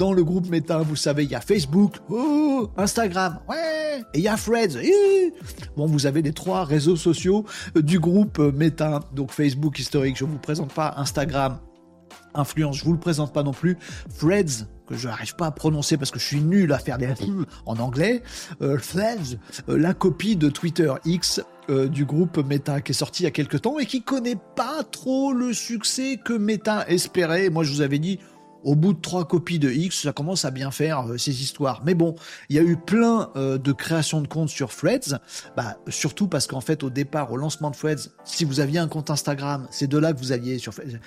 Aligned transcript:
dans 0.00 0.14
le 0.14 0.24
groupe 0.24 0.48
Meta, 0.48 0.78
vous 0.78 0.96
savez, 0.96 1.24
il 1.24 1.30
y 1.30 1.34
a 1.34 1.42
Facebook, 1.42 1.96
oh, 2.08 2.70
Instagram, 2.78 3.38
ouais, 3.50 4.00
et 4.14 4.20
il 4.20 4.22
y 4.22 4.28
a 4.28 4.36
Threads. 4.36 4.78
Bon, 5.76 5.84
vous 5.84 6.06
avez 6.06 6.22
les 6.22 6.32
trois 6.32 6.64
réseaux 6.64 6.96
sociaux 6.96 7.44
du 7.76 8.00
groupe 8.00 8.38
Meta. 8.38 9.00
Donc 9.14 9.30
Facebook 9.30 9.78
historique, 9.78 10.16
je 10.16 10.24
vous 10.24 10.38
présente 10.38 10.72
pas. 10.72 10.94
Instagram, 10.96 11.58
influence, 12.32 12.78
je 12.78 12.84
vous 12.84 12.94
le 12.94 12.98
présente 12.98 13.34
pas 13.34 13.42
non 13.42 13.52
plus. 13.52 13.76
Threads, 14.18 14.66
que 14.86 14.96
je 14.96 15.06
n'arrive 15.06 15.36
pas 15.36 15.48
à 15.48 15.50
prononcer 15.50 15.98
parce 15.98 16.10
que 16.10 16.18
je 16.18 16.24
suis 16.24 16.40
nul 16.40 16.72
à 16.72 16.78
faire 16.78 16.96
des 16.96 17.12
en 17.66 17.76
anglais. 17.76 18.22
Euh, 18.62 18.78
Threads, 18.78 19.36
euh, 19.68 19.76
la 19.76 19.92
copie 19.92 20.34
de 20.34 20.48
Twitter 20.48 20.94
X 21.04 21.42
euh, 21.68 21.88
du 21.88 22.06
groupe 22.06 22.38
Meta 22.38 22.80
qui 22.80 22.92
est 22.92 22.94
sorti 22.94 23.24
il 23.24 23.24
y 23.24 23.28
a 23.28 23.32
quelques 23.32 23.60
temps 23.60 23.78
et 23.78 23.84
qui 23.84 24.02
connaît 24.02 24.38
pas 24.56 24.82
trop 24.82 25.34
le 25.34 25.52
succès 25.52 26.18
que 26.24 26.32
Meta 26.32 26.88
espérait. 26.88 27.50
Moi, 27.50 27.64
je 27.64 27.72
vous 27.72 27.82
avais 27.82 27.98
dit, 27.98 28.18
au 28.64 28.74
bout 28.74 28.92
de 28.92 29.00
trois 29.00 29.26
copies 29.26 29.58
de 29.58 29.70
X, 29.70 30.02
ça 30.02 30.12
commence 30.12 30.44
à 30.44 30.50
bien 30.50 30.70
faire 30.70 31.06
euh, 31.06 31.18
ces 31.18 31.42
histoires. 31.42 31.82
Mais 31.84 31.94
bon, 31.94 32.14
il 32.48 32.56
y 32.56 32.58
a 32.58 32.62
eu 32.62 32.76
plein 32.76 33.30
euh, 33.36 33.58
de 33.58 33.72
créations 33.72 34.20
de 34.20 34.28
comptes 34.28 34.48
sur 34.48 34.74
Threads, 34.74 35.18
bah, 35.56 35.78
surtout 35.88 36.28
parce 36.28 36.46
qu'en 36.46 36.60
fait, 36.60 36.82
au 36.82 36.90
départ, 36.90 37.32
au 37.32 37.36
lancement 37.36 37.70
de 37.70 37.76
Threads, 37.76 38.10
si 38.24 38.44
vous 38.44 38.60
aviez 38.60 38.78
un 38.78 38.88
compte 38.88 39.10
Instagram, 39.10 39.66
c'est 39.70 39.86
de 39.86 39.98
là 39.98 40.12
que 40.12 40.18
vous 40.18 40.32
alliez 40.32 40.58
sur 40.58 40.74
Threads. 40.74 41.00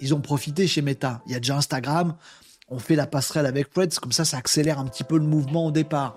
ils 0.00 0.14
ont 0.14 0.20
profité 0.20 0.66
chez 0.66 0.82
Meta. 0.82 1.22
Il 1.26 1.32
y 1.32 1.36
a 1.36 1.38
déjà 1.38 1.56
Instagram, 1.56 2.16
on 2.68 2.78
fait 2.78 2.96
la 2.96 3.06
passerelle 3.06 3.46
avec 3.46 3.72
Threads, 3.72 3.98
comme 4.00 4.12
ça, 4.12 4.24
ça 4.24 4.38
accélère 4.38 4.78
un 4.78 4.86
petit 4.86 5.04
peu 5.04 5.18
le 5.18 5.24
mouvement 5.24 5.66
au 5.66 5.70
départ. 5.70 6.16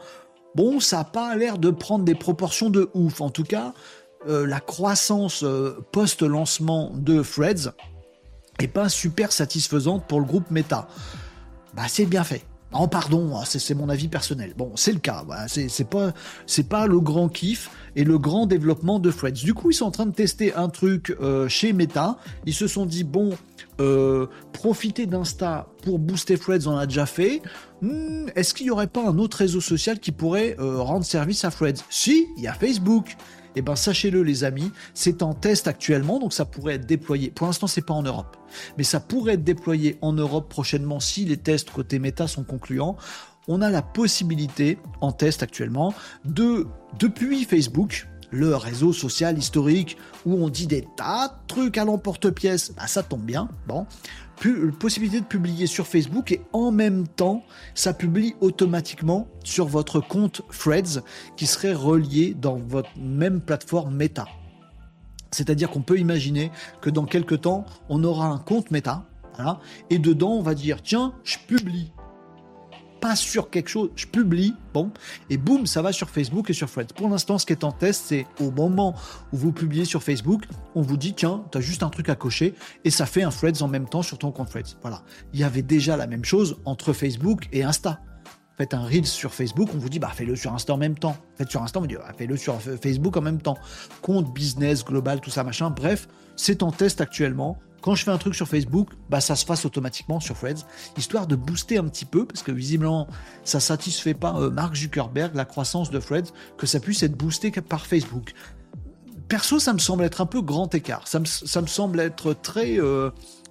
Bon, 0.56 0.80
ça 0.80 0.98
n'a 0.98 1.04
pas 1.04 1.36
l'air 1.36 1.58
de 1.58 1.70
prendre 1.70 2.06
des 2.06 2.16
proportions 2.16 2.70
de 2.70 2.90
ouf. 2.94 3.22
En 3.22 3.30
tout 3.30 3.44
cas, 3.44 3.74
euh, 4.28 4.48
la 4.48 4.60
croissance 4.60 5.46
post-lancement 5.92 6.92
de 6.96 7.22
Threads, 7.22 7.74
et 8.60 8.68
pas 8.68 8.90
super 8.90 9.32
satisfaisante 9.32 10.06
pour 10.08 10.20
le 10.20 10.26
groupe 10.26 10.50
Meta. 10.52 10.88
Bah 11.76 11.84
c'est 11.88 12.06
bien 12.06 12.24
fait. 12.24 12.46
Oh 12.74 12.88
pardon, 12.88 13.38
hein, 13.38 13.44
c'est 13.46 13.74
mon 13.76 13.88
avis 13.88 14.10
personnel. 14.10 14.54
Bon, 14.58 14.74
c'est 14.76 14.92
le 14.92 15.00
cas. 15.00 15.24
c'est 15.48 15.90
pas 15.90 16.14
pas 16.70 16.88
le 16.88 17.00
grand 17.00 17.30
kiff 17.30 17.70
et 17.96 18.04
le 18.04 18.20
grand 18.20 18.46
développement 18.46 19.00
de 19.00 19.10
Threads. 19.10 19.32
Du 19.32 19.54
coup, 19.54 19.72
ils 19.72 19.74
sont 19.74 19.86
en 19.86 19.92
train 19.92 20.06
de 20.06 20.12
tester 20.12 20.54
un 20.54 20.68
truc 20.68 21.16
euh, 21.22 21.48
chez 21.48 21.72
Meta. 21.72 22.18
Ils 22.46 22.54
se 22.54 22.68
sont 22.68 22.86
dit 22.86 23.06
bon, 23.06 23.32
euh, 23.80 24.28
profiter 24.52 25.06
d'Insta 25.06 25.68
pour 25.84 25.98
booster 25.98 26.38
Threads, 26.38 26.68
on 26.68 26.76
a 26.76 26.86
déjà 26.86 27.06
fait. 27.06 27.42
Hmm, 27.82 28.26
est-ce 28.36 28.54
qu'il 28.54 28.66
n'y 28.66 28.72
aurait 28.72 28.88
pas 28.88 29.08
un 29.08 29.18
autre 29.18 29.38
réseau 29.38 29.62
social 29.62 30.00
qui 30.00 30.12
pourrait 30.12 30.58
euh, 30.60 30.82
rendre 30.82 31.06
service 31.06 31.46
à 31.46 31.52
Threads? 31.52 31.84
Si, 31.90 32.28
il 32.36 32.44
y 32.44 32.48
a 32.48 32.54
Facebook 32.54 33.16
eh 33.58 33.62
ben 33.62 33.76
sachez-le 33.76 34.24
les 34.24 34.44
amis, 34.44 34.72
c'est 34.94 35.24
en 35.24 35.34
test 35.34 35.68
actuellement, 35.68 36.20
donc 36.20 36.34
ça 36.34 36.46
pourrait 36.46 36.76
être 36.76 36.86
déployé. 36.86 37.32
Pour 37.32 37.48
l'instant, 37.48 37.68
c'est 37.68 37.86
pas 37.86 37.94
en 37.94 38.04
Europe, 38.04 38.38
mais 38.78 38.84
ça 38.84 39.00
pourrait 39.00 39.34
être 39.34 39.44
déployé 39.44 39.98
en 40.02 40.14
Europe 40.14 40.50
prochainement 40.50 41.00
si 41.00 41.26
les 41.26 41.38
tests 41.38 41.72
côté 41.72 42.00
méta 42.00 42.28
sont 42.28 42.44
concluants. 42.44 42.98
On 43.48 43.62
a 43.62 43.70
la 43.70 43.82
possibilité, 43.82 44.78
en 45.02 45.12
test 45.12 45.42
actuellement, 45.42 45.94
de 46.26 46.68
depuis 47.00 47.46
Facebook, 47.46 48.08
le 48.32 48.56
réseau 48.56 48.94
social 48.94 49.38
historique 49.38 49.98
où 50.26 50.34
on 50.34 50.50
dit 50.50 50.68
des 50.68 50.88
tas 50.96 51.28
de 51.28 51.48
trucs 51.48 51.78
à 51.78 51.86
l'emporte-pièce, 51.86 52.74
bah 52.76 52.88
ça 52.88 53.04
tombe 53.04 53.22
bien. 53.22 53.50
Bon, 53.68 53.86
possibilité 54.80 55.20
de 55.20 55.26
publier 55.26 55.68
sur 55.68 55.88
Facebook 55.88 56.32
et 56.32 56.42
en 56.54 56.72
même 56.72 57.08
temps, 57.08 57.44
ça 57.74 57.94
publie 57.94 58.36
automatiquement 58.42 59.28
sur 59.44 59.66
votre 59.66 60.00
compte 60.00 60.42
Threads 60.52 61.02
qui 61.36 61.48
serait 61.48 61.74
relié 61.74 62.36
dans 62.40 62.56
votre 62.56 62.90
même 62.98 63.42
plateforme 63.42 63.96
Meta. 63.96 64.26
C'est-à-dire 65.32 65.70
qu'on 65.70 65.82
peut 65.82 65.98
imaginer 65.98 66.52
que 66.82 66.90
dans 66.90 67.06
quelques 67.06 67.42
temps, 67.42 67.66
on 67.90 68.04
aura 68.04 68.28
un 68.28 68.38
compte 68.38 68.72
Meta, 68.72 69.06
et 69.90 70.00
dedans, 70.00 70.32
on 70.32 70.42
va 70.42 70.56
dire, 70.56 70.82
tiens, 70.82 71.14
je 71.24 71.38
publie 71.48 71.92
pas 73.00 73.16
sur 73.16 73.50
quelque 73.50 73.70
chose, 73.70 73.90
je 73.96 74.06
publie, 74.06 74.56
bon, 74.74 74.92
et 75.30 75.38
boum, 75.38 75.66
ça 75.66 75.82
va 75.82 75.92
sur 75.92 76.10
Facebook 76.10 76.50
et 76.50 76.54
sur 76.54 76.70
Threads. 76.70 76.94
Pour 76.96 77.10
l'instant, 77.10 77.38
ce 77.38 77.46
qui 77.46 77.54
est 77.54 77.64
en 77.64 77.72
test, 77.72 78.06
c'est 78.08 78.26
au 78.40 78.52
moment 78.52 78.96
où 79.32 79.38
vous 79.38 79.52
publiez 79.52 79.86
sur 79.86 80.04
Facebook, 80.04 80.44
on 80.76 80.82
vous 80.82 80.98
dit, 80.98 81.14
tiens, 81.14 81.44
tu 81.52 81.58
as 81.58 81.62
juste 81.62 81.84
un 81.84 81.90
truc 81.90 82.10
à 82.10 82.16
cocher, 82.16 82.54
et 82.84 82.90
ça 82.90 83.06
fait 83.06 83.24
un 83.24 83.30
Threads 83.30 83.62
en 83.62 83.68
même 83.68 83.88
temps 83.88 84.02
sur 84.02 84.18
ton 84.18 84.32
compte 84.32 84.50
Threads. 84.50 84.78
Voilà. 84.82 85.04
Il 85.34 85.40
y 85.40 85.44
avait 85.44 85.62
déjà 85.62 85.98
la 85.98 86.08
même 86.08 86.26
chose 86.26 86.58
entre 86.66 86.94
Facebook 86.94 87.48
et 87.52 87.64
Insta. 87.64 88.00
Faites 88.58 88.74
un 88.74 88.84
Reels 88.84 89.06
sur 89.06 89.36
Facebook, 89.36 89.70
on 89.76 89.78
vous 89.78 89.90
dit, 89.90 90.00
bah, 90.00 90.12
fais-le 90.12 90.36
sur 90.36 90.52
Insta 90.52 90.74
en 90.74 90.78
même 90.78 90.98
temps. 90.98 91.16
Faites 91.36 91.52
sur 91.52 91.62
Insta, 91.62 91.78
on 91.78 91.82
vous 91.84 91.88
dit, 91.88 91.96
bah, 91.96 92.12
fais-le 92.18 92.36
sur 92.38 92.60
Facebook 92.60 93.16
en 93.16 93.22
même 93.22 93.40
temps. 93.40 93.58
Compte, 94.02 94.34
business, 94.34 94.84
global, 94.84 95.22
tout 95.22 95.30
ça, 95.30 95.44
machin. 95.44 95.70
Bref, 95.70 96.08
c'est 96.36 96.64
en 96.64 96.72
test 96.72 97.00
actuellement 97.00 97.60
quand 97.82 97.96
je 97.96 98.04
fais 98.04 98.12
un 98.12 98.18
truc 98.18 98.36
sur 98.36 98.48
Facebook, 98.48 98.90
bah 99.10 99.22
ça 99.22 99.36
se 99.36 99.46
fasse 99.46 99.66
automatiquement 99.66 100.20
sur 100.20 100.36
Threads, 100.36 100.66
histoire 100.98 101.28
de 101.28 101.36
booster 101.36 101.78
un 101.78 101.86
petit 101.86 102.06
peu, 102.06 102.26
parce 102.26 102.44
que 102.44 102.52
visiblement 102.52 103.08
ça 103.44 103.60
satisfait 103.60 104.14
pas 104.14 104.36
euh, 104.40 104.50
Mark 104.50 104.76
Zuckerberg, 104.76 105.36
la 105.36 105.46
croissance 105.46 105.90
de 105.90 106.00
Threads, 106.00 106.32
que 106.58 106.68
ça 106.68 106.80
puisse 106.80 107.04
être 107.04 107.16
boosté 107.16 107.52
par 107.52 107.86
Facebook. 107.86 108.34
Perso, 109.28 109.60
ça 109.60 109.74
me 109.74 109.80
semble 109.80 110.04
être 110.04 110.22
un 110.22 110.26
peu 110.26 110.42
grand 110.42 110.74
écart. 110.74 111.08
Ça 111.08 111.20
me, 111.20 111.26
semble 111.26 112.00
être 112.00 112.34
très 112.34 112.80
euh, 112.80 113.10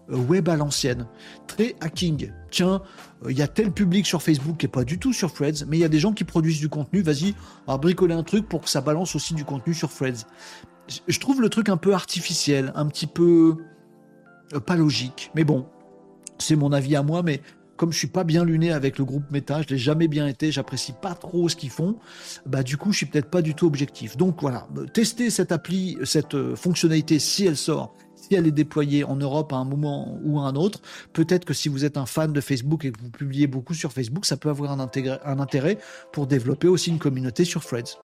web 0.09 0.49
à 0.49 0.57
l'ancienne, 0.57 1.07
très 1.47 1.77
hacking. 1.81 2.33
Tiens, 2.51 2.83
euh, 3.25 3.33
il 3.33 3.39
y 3.39 3.43
a 3.43 3.49
tel 3.49 3.73
public 3.73 4.07
sur 4.07 4.23
Facebook 4.23 4.59
qui 4.59 4.67
est 4.67 4.71
pas 4.71 4.85
du 4.85 4.99
tout 4.99 5.13
sur 5.13 5.33
Threads, 5.33 5.67
mais 5.69 5.77
il 5.77 5.81
y 5.81 5.85
a 5.85 5.89
des 5.89 5.99
gens 5.99 6.13
qui 6.13 6.25
produisent 6.25 6.61
du 6.61 6.69
contenu. 6.69 7.03
Vas-y, 7.03 7.35
on 7.67 7.73
va 7.73 7.79
bricoler 7.79 8.15
un 8.15 8.23
truc 8.23 8.49
pour 8.49 8.63
que 8.63 8.71
ça 8.71 8.81
balance 8.81 9.15
aussi 9.15 9.35
du 9.35 9.45
contenu 9.45 9.75
sur 9.75 9.93
Threads. 9.93 10.27
Je 11.09 11.19
trouve 11.19 11.41
le 11.41 11.49
truc 11.49 11.69
un 11.69 11.77
peu 11.77 11.95
artificiel, 11.95 12.73
un 12.77 12.87
petit 12.87 13.09
peu 13.09 13.57
euh, 13.59 13.65
pas 14.67 14.77
logique. 14.77 15.31
Mais 15.35 15.45
bon, 15.45 15.67
c'est 16.39 16.57
mon 16.57 16.73
avis 16.73 16.97
à 16.97 17.03
moi, 17.03 17.23
mais 17.23 17.41
comme 17.77 17.93
je 17.93 17.99
suis 17.99 18.07
pas 18.07 18.25
bien 18.25 18.45
luné 18.45 18.73
avec 18.73 18.99
le 18.99 19.05
groupe 19.05 19.31
Meta, 19.31 19.63
je 19.63 19.69
l'ai 19.69 19.79
jamais 19.79 20.09
bien 20.09 20.27
été, 20.27 20.51
j'apprécie 20.51 20.93
pas 20.93 21.15
trop 21.15 21.49
ce 21.49 21.57
qu'ils 21.57 21.71
font, 21.71 21.97
bah 22.47 22.63
du 22.63 22.77
coup 22.77 22.93
je 22.93 22.99
suis 22.99 23.07
peut-être 23.07 23.31
pas 23.31 23.43
du 23.43 23.55
tout 23.55 23.67
objectif. 23.67 24.17
Donc 24.17 24.41
voilà, 24.41 24.67
euh, 24.77 24.87
testez 24.87 25.31
cette 25.31 25.53
appli, 25.53 25.99
cette 26.05 26.35
euh, 26.35 26.57
fonctionnalité 26.57 27.19
si 27.19 27.45
elle 27.45 27.57
sort, 27.57 27.95
si 28.15 28.35
elle 28.35 28.47
est 28.47 28.53
déployée 28.53 29.05
en 29.05 29.17
Europe 29.17 29.53
à 29.53 29.57
un 29.57 29.65
moment 29.65 30.19
ou 30.25 30.41
à 30.41 30.45
un 30.45 30.57
autre. 30.57 30.81
Peut-être 31.13 31.45
que 31.45 31.55
si 31.55 31.69
vous 31.69 31.85
êtes 31.85 31.97
un 31.97 32.07
fan 32.07 32.33
de 32.33 32.41
Facebook 32.41 32.85
et 32.85 32.93
que 32.93 33.01
vous 33.01 33.11
publiez 33.11 33.47
beaucoup 33.47 33.75
sur 33.75 33.93
Facebook, 33.93 34.25
ça 34.25 34.37
peut 34.37 34.49
avoir 34.49 34.73
un, 34.73 34.91
un 35.25 35.39
intérêt 35.39 35.79
pour 36.13 36.27
développer 36.27 36.69
aussi 36.69 36.91
une 36.91 36.99
communauté 36.99 37.45
sur 37.45 37.65
Threads. 37.65 37.95